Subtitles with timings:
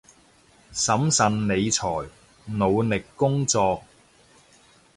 [0.73, 2.07] 審慎理財，
[2.47, 3.83] 努力工作